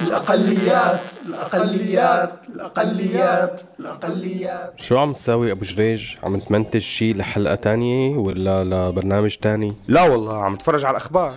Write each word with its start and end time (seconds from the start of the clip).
الأقليات 0.00 1.00
الأقليات 1.26 2.32
الأقليات 2.48 3.62
الأقليات. 3.80 4.74
شو 4.76 4.98
عم 4.98 5.12
تساوي 5.12 5.52
أبو 5.52 5.64
جريج؟ 5.64 6.16
عم 6.22 6.40
تمنتج 6.40 6.80
شي 6.80 7.12
لحلقة 7.12 7.54
تانية 7.54 8.16
ولا 8.16 8.64
لبرنامج 8.64 9.36
تاني؟ 9.36 9.76
لا 9.88 10.02
والله 10.02 10.44
عم 10.44 10.54
اتفرج 10.54 10.84
على 10.84 10.96
الأخبار. 10.96 11.32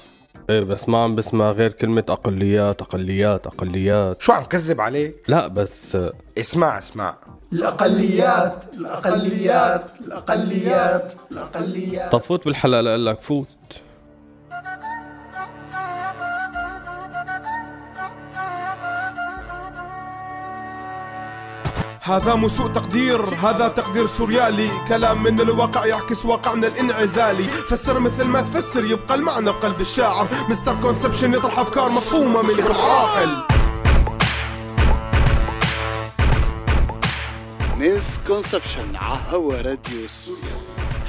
إيه 0.50 0.62
بس 0.62 0.90
ما 0.90 1.04
عم 1.04 1.16
بسمع 1.16 1.52
غير 1.52 1.72
كلمة 1.72 2.04
أقليات 2.10 2.82
أقليات 2.82 3.48
أقليات. 3.48 4.22
شو 4.22 4.32
عم 4.32 4.44
كذب 4.44 4.82
عليك؟ 4.82 5.16
لا 5.28 5.48
بس 5.48 5.98
اسمع 6.38 6.78
اسمع. 6.78 7.16
الأقليات 7.54 8.64
الأقليات 8.78 9.86
الأقليات 10.02 11.14
الأقليات. 11.32 12.12
طب 12.12 12.18
فوت 12.18 12.46
بالحلقة 12.46 12.82
لأقول 12.82 13.06
لك 13.06 13.22
فوت. 13.22 13.48
هذا 22.10 22.36
مو 22.36 22.48
سوء 22.48 22.68
تقدير 22.68 23.22
هذا 23.22 23.68
تقدير 23.68 24.06
سوريالي. 24.06 24.72
كلام 24.88 25.24
من 25.24 25.42
الواقع 25.42 25.86
يعكس 25.86 26.26
واقعنا 26.26 26.68
الانعزالي. 26.68 27.44
فسر 27.44 28.00
مثل 28.00 28.24
ما 28.24 28.42
تفسر 28.42 28.86
يبقى 28.86 29.16
المعنى 29.16 29.52
بقلب 29.52 29.82
الشاعر. 29.82 30.28
mister 30.50 30.82
conception 30.82 31.34
يطرح 31.34 31.60
أفكار 31.60 31.86
مفهومة 31.86 32.42
من 32.42 32.60
العاقل 32.60 33.44
misconception 37.78 38.96
عهوا 39.30 39.54
راديو 39.54 40.08
سوريالي. 40.08 40.58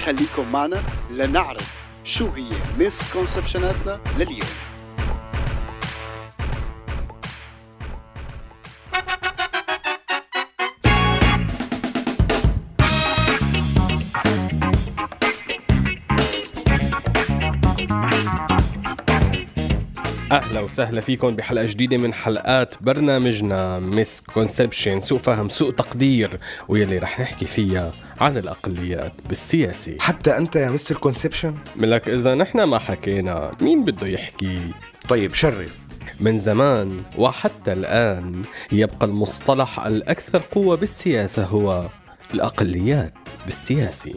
خليكم 0.05 0.53
معنا 0.53 0.83
لنعرف 1.11 1.69
شو 2.05 2.29
هي 2.37 2.45
misconception 2.79 3.03
اتنا 3.13 4.01
لليوم. 4.19 4.70
أهلا 20.31 20.61
وسهلا 20.61 21.01
فيكم 21.01 21.37
بحلقة 21.37 21.67
جديدة 21.67 21.97
من 21.97 22.15
حلقات 22.15 22.75
برنامجنا 22.81 23.79
misconception 23.79 25.01
سوء 25.01 25.19
فهم 25.19 25.49
سوء 25.49 25.71
تقدير 25.73 26.41
ويلي 26.69 26.99
رح 26.99 27.21
نحكي 27.21 27.47
فيها 27.47 27.93
عن 28.21 28.37
الأقليات 28.37 29.13
بالسياسة. 29.29 29.97
حتى 29.99 30.37
أنت 30.37 30.57
يا 30.57 30.71
mister 30.71 30.97
conception؟ 30.97 31.55
لك 31.77 32.09
إذا 32.09 32.35
نحن 32.35 32.63
ما 32.63 32.79
حكينا 32.79 33.53
مين 33.61 33.85
بده 33.85 34.07
يحكي؟ 34.07 34.61
طيب 35.09 35.35
شرف. 35.35 35.79
من 36.21 36.39
زمان 36.39 37.03
وحتى 37.19 37.73
الآن 37.73 38.43
يبقى 38.73 39.07
المصطلح 39.07 39.87
الأكثر 39.87 40.43
قوة 40.53 40.77
بالسياسة 40.77 41.45
هو 41.45 41.87
الأقليات 42.35 43.15
بالسياسة. 43.47 44.15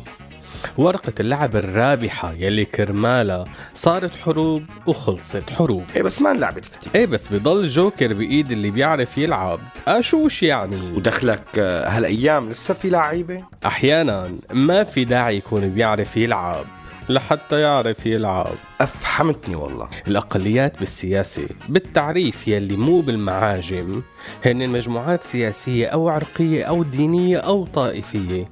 ورقة 0.77 1.13
اللعب 1.19 1.55
الرابحة 1.55 2.33
يلي 2.33 2.65
كرمالها 2.65 3.45
صارت 3.73 4.15
حروب 4.15 4.63
وخلصت 4.87 5.49
حروب. 5.49 5.83
إيه 5.95 6.01
بس 6.03 6.21
ما 6.21 6.33
لعبت 6.33 6.65
كتير. 6.65 6.91
إيه 6.95 7.05
بس 7.05 7.27
بضل 7.27 7.67
جوكر 7.67 8.13
بإيد 8.13 8.51
اللي 8.51 8.71
بيعرف 8.71 9.17
يلعب. 9.17 9.59
أشوش 9.87 10.43
يعني؟ 10.43 10.75
ودخلك 10.95 11.43
آه، 11.59 11.89
هالأيام 11.89 12.49
لسه 12.49 12.73
في 12.73 12.89
لعيبة؟ 12.89 13.43
أحيانا 13.65 14.31
ما 14.53 14.83
في 14.83 15.05
داعي 15.05 15.37
يكون 15.37 15.69
بيعرف 15.69 16.17
يلعب. 16.17 16.65
لحتى 17.09 17.59
يعرف 17.61 18.05
يلعب. 18.05 18.55
افحمتني 18.81 19.55
والله. 19.55 19.89
الأقليات 20.07 20.79
بالسياسة 20.79 21.47
بالتعريف 21.69 22.47
يلي 22.47 22.75
مو 22.75 23.01
بالمعاجم. 23.01 24.01
هن 24.45 24.69
مجموعات 24.69 25.23
سياسية 25.23 25.87
أو 25.87 26.09
عرقية 26.09 26.63
أو 26.63 26.83
دينية 26.83 27.37
أو 27.37 27.65
طائفية. 27.65 28.45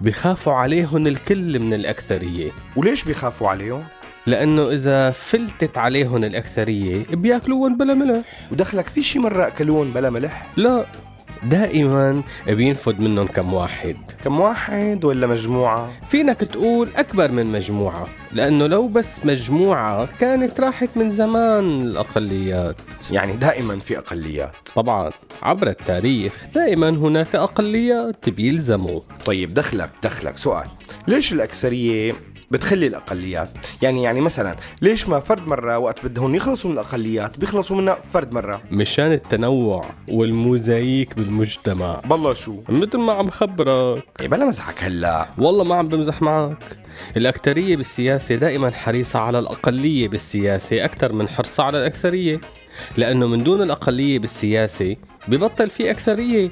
بخافوا 0.00 0.52
عليهم 0.52 1.06
الكل 1.06 1.58
من 1.58 1.74
الأكثرية. 1.74 2.50
وليش 2.76 3.04
بيخافوا 3.04 3.48
عليهم؟ 3.48 3.84
لأنه 4.26 4.70
إذا 4.70 5.10
فلتت 5.10 5.78
عليهم 5.78 6.24
الأكثرية 6.24 7.04
بياكلوهم 7.10 7.76
بلا 7.76 7.94
ملح. 7.94 8.48
ودخلك 8.52 8.86
في 8.86 9.02
شي 9.02 9.18
مرة 9.18 9.46
اكلون 9.46 9.90
بلا 9.90 10.10
ملح؟ 10.10 10.46
لا. 10.56 10.84
دائما 11.42 12.22
بينفد 12.46 13.00
منهم 13.00 13.26
كم 13.26 13.54
واحد. 13.54 13.96
كم 14.24 14.40
واحد 14.40 15.04
ولا 15.04 15.26
مجموعة؟ 15.26 15.90
فينك 16.10 16.36
تقول 16.36 16.88
أكبر 16.96 17.30
من 17.30 17.46
مجموعة 17.46 18.06
لأنه 18.32 18.66
لو 18.66 18.88
بس 18.88 19.24
مجموعة 19.24 20.08
كانت 20.20 20.60
راحت 20.60 20.88
من 20.96 21.10
زمان 21.10 21.82
الأقليات. 21.82 22.76
يعني 23.10 23.32
دائما 23.32 23.78
في 23.78 23.98
أقليات. 23.98 24.56
طبعا 24.74 25.10
عبر 25.42 25.66
التاريخ 25.68 26.32
دائما 26.54 26.88
هناك 26.88 27.34
أقليات 27.34 28.28
بيلزموا. 28.28 29.00
طيب 29.24 29.54
دخلك 29.54 29.90
دخلك. 30.02 30.38
سؤال 30.38 30.68
ليش 31.08 31.32
الأكثرية 31.32 32.14
بتخلي 32.50 32.86
الأقليات. 32.86 33.48
يعني 33.82 34.02
يعني 34.02 34.20
مثلا 34.20 34.56
ليش 34.82 35.08
ما 35.08 35.20
فرد 35.20 35.46
مرة 35.48 35.78
وقت 35.78 36.06
بدهم 36.06 36.34
يخلصوا 36.34 36.70
من 36.70 36.76
الأقليات 36.78 37.38
بيخلصوا 37.38 37.76
منها 37.76 37.98
فرد 38.12 38.32
مرة. 38.32 38.62
مشان 38.70 39.12
التنوع 39.12 39.84
والموزايك 40.08 41.14
بالمجتمع. 41.16 42.00
بالله 42.04 42.34
شو؟ 42.34 42.60
مثل 42.68 42.98
ما 42.98 43.12
عم 43.12 43.30
خبرك. 43.30 44.02
إيه 44.20 44.28
بلا 44.28 44.44
مزحك 44.46 44.84
هلأ. 44.84 45.26
والله 45.38 45.64
ما 45.64 45.74
عم 45.74 45.88
بمزح 45.88 46.22
معك. 46.22 46.56
الأكترية 47.16 47.76
بالسياسة 47.76 48.34
دائما 48.34 48.70
حريصة 48.70 49.18
على 49.18 49.38
الأقلية 49.38 50.08
بالسياسة 50.08 50.84
أكثر 50.84 51.12
من 51.12 51.28
حرصها 51.28 51.64
على 51.64 51.78
الأكثرية. 51.78 52.40
لأنه 52.96 53.26
من 53.26 53.44
دون 53.44 53.62
الأقلية 53.62 54.18
بالسياسة 54.18 54.96
ببطل 55.28 55.70
في 55.70 55.90
أكثرية 55.90 56.50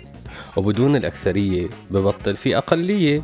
وبدون 0.57 0.97
الأكثرية 0.97 1.69
ببطل 1.91 2.37
في 2.37 2.57
أقلية. 2.59 3.23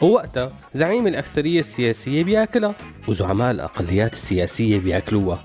ووقتها 0.00 0.52
زعيم 0.74 1.06
الأكثرية 1.06 1.60
السياسية 1.60 2.24
بياكلها 2.24 2.74
وزعماء 3.08 3.50
الأقليات 3.50 4.12
السياسية 4.12 4.78
بياكلوها. 4.78 5.42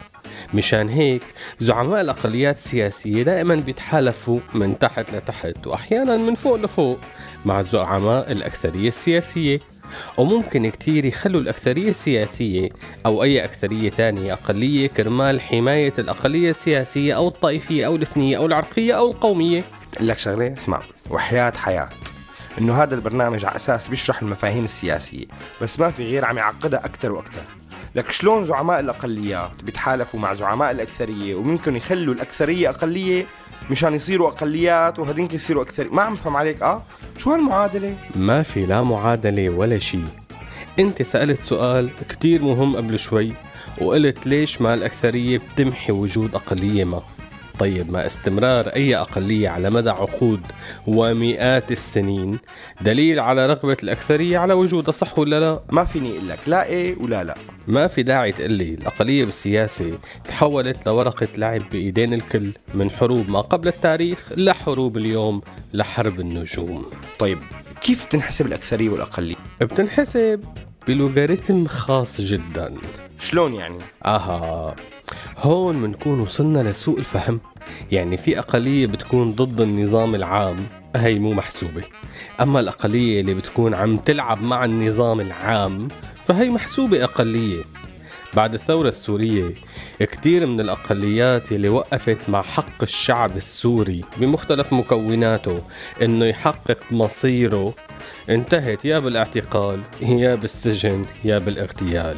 مشان 0.53 0.89
هيك 0.89 1.21
زعماء 1.59 2.01
الأقليات 2.01 2.57
السياسية 2.57 3.23
دائما 3.23 3.55
بيتحالفوا 3.55 4.39
من 4.53 4.79
تحت 4.79 5.13
لتحت 5.13 5.67
وأحيانا 5.67 6.17
من 6.17 6.35
فوق 6.35 6.55
لفوق 6.55 6.99
مع 7.45 7.61
زعماء 7.61 8.31
الأكثرية 8.31 8.87
السياسية. 8.87 9.59
وممكن 10.17 10.69
كتير 10.69 11.05
يخلوا 11.05 11.41
الأكثرية 11.41 11.89
السياسية 11.89 12.69
أو 13.05 13.23
أي 13.23 13.43
أكثرية 13.43 13.89
تانية 13.89 14.33
أقلية 14.33 14.87
كرمال 14.87 15.41
حماية 15.41 15.93
الأقلية 15.99 16.49
السياسية 16.49 17.13
أو 17.13 17.27
الطائفية 17.27 17.85
أو 17.85 17.95
الإثنية 17.95 18.37
أو 18.37 18.45
العرقية 18.45 18.93
أو 18.93 19.11
القومية. 19.11 19.63
لك 19.99 20.17
شغلة 20.17 20.53
اسمع 20.53 20.81
وحياة 21.09 21.53
حياة. 21.55 21.89
إنه 22.59 22.83
هذا 22.83 22.95
البرنامج 22.95 23.45
على 23.45 23.55
أساس 23.55 23.87
بيشرح 23.87 24.21
المفاهيم 24.21 24.63
السياسية 24.63 25.25
بس 25.61 25.79
ما 25.79 25.91
في 25.91 26.03
غير 26.03 26.25
عم 26.25 26.37
يعقدها 26.37 26.85
أكثر 26.85 27.11
وأكثر 27.11 27.41
لك 27.95 28.11
شلون 28.11 28.45
زعماء 28.45 28.79
الاقليات 28.79 29.63
بيتحالفوا 29.63 30.19
مع 30.19 30.33
زعماء 30.33 30.71
الأكثرية 30.71 31.35
وممكن 31.35 31.75
يخلوا 31.75 32.13
الأكثرية 32.13 32.69
أقلية 32.69 33.25
مشان 33.71 33.93
يصيروا 33.93 34.27
أقليات 34.27 34.99
وهذينك 34.99 35.33
يصيروا 35.33 35.63
اكثريه 35.63 35.89
ما 35.89 36.01
عم 36.01 36.15
فهم 36.15 36.37
عليك 36.37 36.61
آه؟ 36.61 36.81
شو 37.17 37.31
هالمعادلة؟ 37.31 37.95
ما 38.15 38.43
في 38.43 38.65
لا 38.65 38.83
معادلة 38.83 39.49
ولا 39.49 39.79
شيء 39.79 40.05
أنت 40.79 41.01
سألت 41.01 41.43
سؤال 41.43 41.89
كتير 42.09 42.41
مهم 42.41 42.75
قبل 42.75 42.99
شوي 42.99 43.33
وقلت 43.81 44.27
ليش 44.27 44.61
ما 44.61 44.73
الأكثرية 44.73 45.37
بتمحي 45.37 45.91
وجود 45.91 46.35
أقلية 46.35 46.83
ما؟ 46.83 47.01
طيب 47.59 47.91
ما 47.91 48.05
استمرار 48.05 48.67
أي 48.67 48.95
أقلية 48.95 49.49
على 49.49 49.69
مدى 49.69 49.89
عقود 49.89 50.41
ومئات 50.87 51.71
السنين 51.71 52.39
دليل 52.81 53.19
على 53.19 53.47
رغبة 53.47 53.77
الأكثرية 53.83 54.37
على 54.37 54.53
وجودها 54.53 54.91
صح 54.91 55.19
ولا 55.19 55.39
لا؟ 55.39 55.59
ما 55.71 55.85
فيني 55.85 56.09
أقول 56.11 56.29
لك 56.29 56.39
لا 56.47 56.65
إيه 56.65 56.95
ولا 56.99 57.23
لا. 57.23 57.35
ما 57.67 57.87
في 57.87 58.03
داعي 58.03 58.31
تقلي 58.31 58.73
الأقلية 58.73 59.25
بالسياسة 59.25 59.97
تحولت 60.25 60.85
لورقة 60.85 61.27
لعب 61.37 61.61
بإيدين 61.71 62.13
الكل 62.13 62.51
من 62.73 62.91
حروب 62.91 63.29
ما 63.29 63.41
قبل 63.41 63.67
التاريخ 63.67 64.17
لحروب 64.37 64.97
اليوم 64.97 65.41
لحرب 65.73 66.19
النجوم. 66.19 66.85
طيب 67.19 67.39
كيف 67.81 68.05
تنحسب 68.05 68.45
الأكثرية 68.45 68.89
والأقلية؟ 68.89 69.35
بتنحسب 69.61 70.43
بلوغاريتم 70.87 71.67
خاص 71.67 72.21
جدا. 72.21 72.73
شلون 73.19 73.53
يعني؟ 73.53 73.77
آها 74.05 74.75
هون 75.37 75.81
بنكون 75.81 76.19
وصلنا 76.19 76.69
لسوء 76.69 76.99
الفهم. 76.99 77.39
يعني 77.91 78.17
في 78.17 78.39
أقلية 78.39 78.87
بتكون 78.87 79.31
ضد 79.31 79.61
النظام 79.61 80.15
العام 80.15 80.55
هي 80.95 81.19
مو 81.19 81.33
محسوبة. 81.33 81.83
أما 82.41 82.59
الأقلية 82.59 83.21
اللي 83.21 83.33
بتكون 83.33 83.73
عم 83.73 83.97
تلعب 83.97 84.43
مع 84.43 84.65
النظام 84.65 85.21
العام 85.21 85.87
فهي 86.27 86.49
محسوبة 86.49 87.03
أقلية. 87.03 87.63
بعد 88.35 88.53
الثورة 88.53 88.89
السورية 88.89 89.53
كتير 89.99 90.45
من 90.45 90.59
الأقليات 90.59 91.51
اللي 91.51 91.69
وقفت 91.69 92.29
مع 92.29 92.41
حق 92.41 92.83
الشعب 92.83 93.37
السوري 93.37 94.01
بمختلف 94.17 94.73
مكوناته 94.73 95.61
إنه 96.01 96.25
يحقق 96.25 96.77
مصيره 96.91 97.73
انتهت 98.29 98.85
يا 98.85 98.99
بالاعتقال 98.99 99.81
يا 100.01 100.35
بالسجن 100.35 101.05
يا 101.23 101.37
بالاغتيال. 101.37 102.15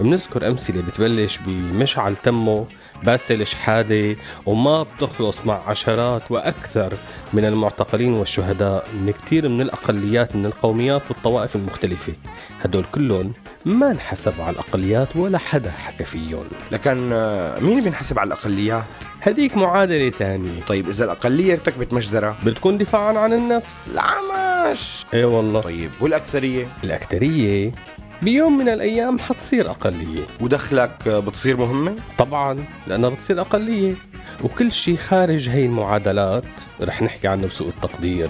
بنذكر 0.00 0.48
أمثلة 0.48 0.82
بتبلش 0.82 1.38
بمشعل 1.46 2.16
تمه 2.16 2.66
باسل 3.04 3.46
شحادة 3.46 4.16
وما 4.46 4.82
بتخلص 4.82 5.36
مع 5.44 5.60
عشرات 5.68 6.22
وأكثر 6.30 6.92
من 7.32 7.44
المعتقلين 7.44 8.12
والشهداء 8.12 8.88
من 8.94 9.12
كتير 9.12 9.48
من 9.48 9.60
الأقليات 9.60 10.36
من 10.36 10.46
القوميات 10.46 11.02
والطوائف 11.08 11.56
المختلفة. 11.56 12.12
هدول 12.64 12.84
كلهم 12.92 13.32
ما 13.64 13.90
انحسبوا 13.90 14.44
على 14.44 14.54
الأقليات 14.54 15.16
ولا 15.16 15.38
حدا 15.38 15.70
حكى 15.70 16.04
فيهم. 16.04 16.44
لكن 16.72 17.10
آه، 17.12 17.60
مين 17.60 17.82
بينحسب 17.82 18.18
على 18.18 18.28
الأقليات؟ 18.28 18.84
هديك 19.22 19.56
معادلة 19.56 20.08
تانية. 20.08 20.62
طيب 20.68 20.88
إذا 20.88 21.04
الأقلية 21.04 21.52
ارتكبت 21.52 21.92
مجزرة؟ 21.92 22.36
بتكون 22.44 22.78
دفاعا 22.78 23.18
عن 23.18 23.32
النفس. 23.32 23.90
العمش 23.94 25.04
إيه 25.14 25.24
والله. 25.24 25.60
طيب 25.60 25.90
والأكثرية؟ 26.00 26.66
الأكترية 26.84 27.72
بيوم 28.22 28.58
من 28.58 28.68
الأيام 28.68 29.18
حتصير 29.18 29.70
أقلية. 29.70 30.22
ودخلك 30.40 31.08
بتصير 31.08 31.56
مهمة؟ 31.56 31.96
طبعا 32.18 32.64
لأنها 32.86 33.08
بتصير 33.10 33.40
أقلية. 33.40 33.94
وكل 34.44 34.72
شيء 34.72 34.96
خارج 34.96 35.48
هي 35.48 35.66
المعادلات. 35.66 36.44
رح 36.80 37.02
نحكي 37.02 37.28
عنه 37.28 37.46
بسوء 37.46 37.68
التقدير. 37.68 38.28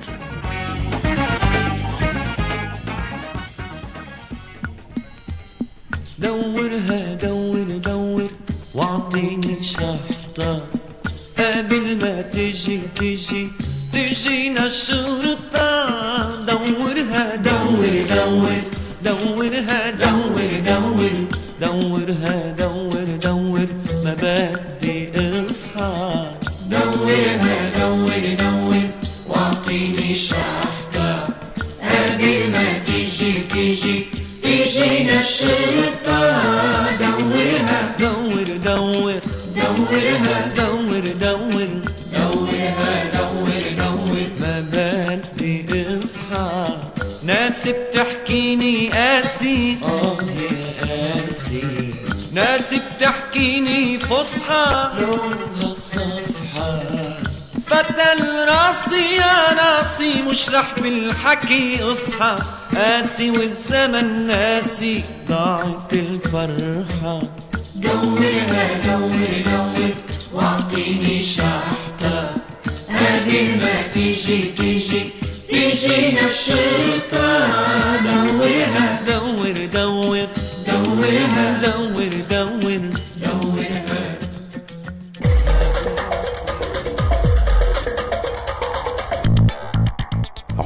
دورها 6.18 7.14
دور 7.14 7.62
دور. 7.62 8.30
واعطيني 8.74 9.62
شحطة 9.62 10.66
قبل 11.38 11.98
ما 12.02 12.22
تجي 12.22 12.80
تجي 12.96 13.50
تجينا 13.92 14.66
الشرطة. 14.66 15.75
دورها 39.66 40.46
دور 40.56 41.00
دور. 41.20 41.68
دورها 42.12 43.04
دور 43.14 43.50
دور. 43.78 44.18
ما 44.40 44.60
بدي 44.72 45.86
اصحى 46.04 46.68
ناس 47.22 47.68
بتحكيني 47.68 48.88
قاسي 48.88 49.78
آه. 49.82 50.16
يا 50.40 51.22
قاسي 51.26 51.94
ناس 52.32 52.74
بتحكيني 52.74 53.98
فصحى. 53.98 54.90
لونها 55.00 55.70
الصفحة. 55.70 56.82
فتل 57.66 58.48
راسي 58.48 59.16
يا 59.16 59.56
راسي 59.60 60.22
مش 60.22 60.50
رح 60.50 60.74
بالحكي 60.78 61.82
إصحى. 61.92 62.38
قاسي 62.76 63.30
والزمن 63.30 64.26
ناسي. 64.26 65.04
ضاعت 65.28 65.92
الفرحة. 65.92 67.22
دورها 67.76 68.64
دور 68.87 69.28
دور 69.44 69.90
واعطيني 70.32 71.23
شحطة 71.23 72.31
قبل 72.88 73.32
ما 73.61 73.82
تيجي 73.94 74.43
تيجي 74.56 75.02
تيجينا 75.49 76.20
الشرطة 76.26 77.28
دورها 78.05 79.00
دور 79.08 79.67
دور 79.75 80.26
دورها 80.67 81.61
دور 81.62 82.11
دور 82.31 82.81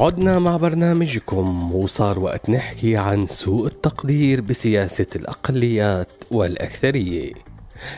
عدنا 0.00 0.38
مع 0.38 0.56
برنامجكم 0.56 1.74
وصار 1.74 2.18
وقت 2.18 2.50
نحكي 2.50 2.96
عن 2.96 3.26
سوء 3.26 3.66
التقدير 3.66 4.40
بسياسة 4.40 5.06
الأقليات 5.16 6.08
والأكثرية. 6.30 7.32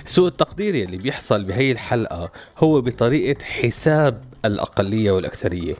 سوء 0.05 0.29
التقدير 0.29 0.75
يلي 0.75 0.97
بيحصل 0.97 1.45
بهي 1.45 1.73
الحلقة 1.73 2.33
هو 2.59 2.81
بطريقة 2.81 3.45
حساب 3.45 4.25
الأقلية 4.45 5.11
والأكثرية. 5.11 5.75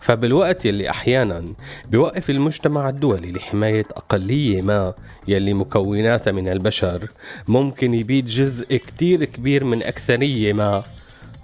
فبالوقت 0.00 0.64
يلي 0.64 0.90
أحيانا 0.90 1.44
بيوقف 1.90 2.30
المجتمع 2.30 2.88
الدولي 2.88 3.32
لحماية 3.32 3.86
أقلية 3.90 4.62
ما 4.62 4.94
يلي 5.28 5.54
مكوناتها 5.54 6.32
من 6.32 6.48
البشر 6.48 7.08
ممكن 7.48 7.94
يبيد 7.94 8.26
جزء 8.26 8.76
كتير 8.76 9.24
كبير 9.24 9.64
من 9.64 9.82
أكثرية 9.82 10.52
ما 10.52 10.82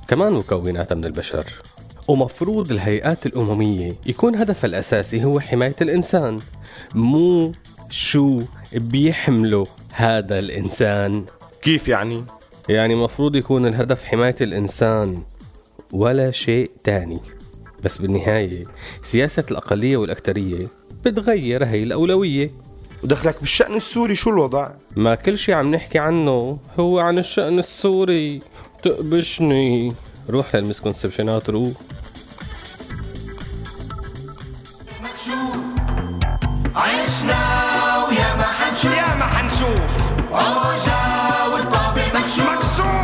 كمان 0.08 0.32
مكوناتها 0.32 0.94
من 0.94 1.04
البشر. 1.04 1.44
ومفروض 2.08 2.70
الهيئات 2.70 3.26
الأممية 3.26 3.92
يكون 4.06 4.34
هدفها 4.34 4.68
الأساسي 4.68 5.24
هو 5.24 5.40
حماية 5.40 5.74
الإنسان. 5.80 6.40
مو 6.94 7.52
شو 7.90 8.42
بيحمله 8.72 9.66
هذا 9.92 10.38
الإنسان. 10.38 11.24
كيف 11.62 11.88
يعني؟ 11.88 12.24
يعني 12.68 12.94
مفروض 12.94 13.36
يكون 13.36 13.66
الهدف 13.66 14.04
حماية 14.04 14.36
الإنسان 14.40 15.22
ولا 15.92 16.30
شيء 16.30 16.70
تاني. 16.84 17.20
بس 17.84 17.98
بالنهاية 17.98 18.64
سياسة 19.02 19.44
الأقلية 19.50 19.96
والأكترية 19.96 20.66
بتغير 21.04 21.64
هي 21.64 21.82
الأولوية. 21.82 22.50
ودخلك 23.04 23.40
بالشأن 23.40 23.74
السوري 23.74 24.14
شو 24.14 24.30
الوضع؟ 24.30 24.70
ما 24.96 25.14
كل 25.14 25.38
شيء 25.38 25.54
عم 25.54 25.74
نحكي 25.74 25.98
عنه 25.98 26.58
هو 26.78 26.98
عن 26.98 27.18
الشأن 27.18 27.58
السوري. 27.58 28.40
تقبشني. 28.82 29.92
روح 30.30 30.54
للمسكونسبشنات 30.54 31.50
روح 31.50 31.72
عشنا 36.76 37.42
ويا 38.08 38.34
ما 38.34 38.44
حنشوف. 38.44 38.92
يا 38.96 39.14
ما 39.14 39.26
حنشوف 39.26 40.10
عوجة 40.32 41.54
والطابق 41.54 42.14
مكشوف 42.14 42.50
مكشوف. 42.50 43.01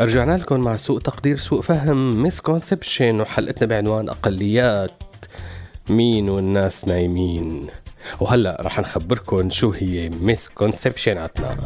رجعنا 0.00 0.36
لكم 0.36 0.60
مع 0.60 0.76
سوء 0.76 1.00
تقدير 1.00 1.36
سوء 1.36 1.62
فهم 1.62 2.22
misconception 2.22 3.20
وحلقتنا 3.20 3.66
بعنوان 3.66 4.08
أقليات. 4.08 4.90
مين 5.88 6.28
والناس 6.28 6.88
نايمين. 6.88 7.66
وهلأ 8.20 8.56
رح 8.60 8.80
نخبركم 8.80 9.50
شو 9.50 9.70
هي 9.70 10.08
misconception 10.08 11.36
اتنا 11.36 11.56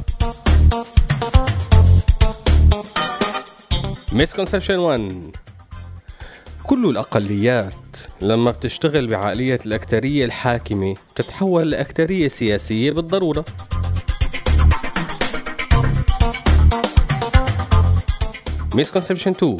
misconception 4.12 4.78
1 4.78 5.36
كل 6.64 6.90
الأقليات 6.90 7.72
لما 8.20 8.50
بتشتغل 8.50 9.06
بعقلية 9.06 9.60
الأكترية 9.66 10.24
الحاكمة 10.24 10.94
بتتحول 11.14 11.70
لأكترية 11.70 12.28
سياسية 12.28 12.90
بالضرورة. 12.90 13.44
misconception 18.74 19.30
2 19.30 19.56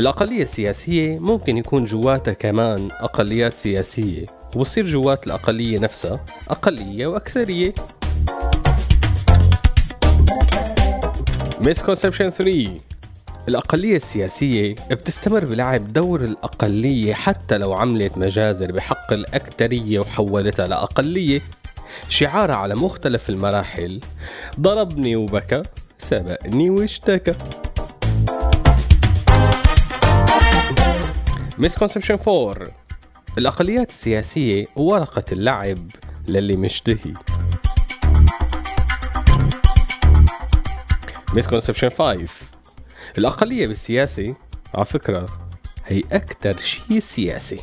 الأقلية 0.00 0.42
السياسية 0.42 1.18
ممكن 1.18 1.56
يكون 1.56 1.84
جواتها 1.84 2.32
كمان 2.32 2.88
أقليات 3.00 3.54
سياسية 3.54 4.26
وبصير 4.56 4.86
جوات 4.86 5.26
الأقلية 5.26 5.78
نفسها 5.78 6.24
أقلية 6.48 7.06
وأكثرية. 7.06 7.74
misconception 11.60 12.30
3 12.30 12.70
الأقلية 13.48 13.96
السياسية 13.96 14.74
بتستمر 14.90 15.44
بلعب 15.44 15.92
دور 15.92 16.24
الأقلية 16.24 17.14
حتى 17.14 17.58
لو 17.58 17.72
عملت 17.72 18.18
مجازر 18.18 18.72
بحق 18.72 19.12
الأكترية 19.12 19.98
وحولتها 19.98 20.68
لأقلية. 20.68 21.40
شعارها 22.08 22.54
على 22.54 22.74
مختلف 22.74 23.30
المراحل 23.30 24.00
ضربني 24.60 25.16
وبكى 25.16 25.62
سبقني 25.98 26.70
واشتكى. 26.70 27.34
misconception 31.60 32.18
4 32.28 32.68
الأقليات 33.38 33.88
السياسية 33.88 34.66
ورقة 34.76 35.24
اللعب 35.32 35.78
للي 36.28 36.56
مشتهي. 36.56 37.14
misconception 41.34 41.88
5 41.88 42.28
الأقلية 43.18 43.66
بالسياسة 43.66 44.34
على 44.74 44.84
فكرة 44.84 45.26
هي 45.86 46.02
أكتر 46.12 46.56
شيء 46.56 46.98
سياسي. 46.98 47.60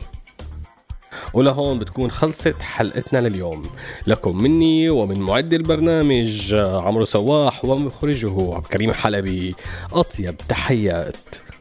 ولهون 1.34 1.80
بتكون 1.80 2.12
خلصت 2.12 2.62
حلقتنا 2.62 3.28
لليوم. 3.28 3.70
لكم 4.08 4.38
مني 4.44 4.90
ومن 4.90 5.20
معد 5.20 5.54
البرنامج 5.54 6.54
عمرو 6.56 7.06
سواح 7.06 7.66
ومخرجه 7.66 8.54
عبد 8.54 8.64
الكريم 8.64 8.92
حلبي. 8.92 9.56
أطيب 9.94 10.38
تحيات. 10.38 11.18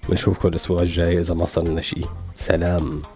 بنشوفكم 0.08 0.48
الأسبوع 0.48 0.82
الجاي 0.82 1.20
إذا 1.20 1.34
ما 1.34 1.46
صلنا 1.46 1.80
شيء 1.80 2.06
سلام. 2.46 3.15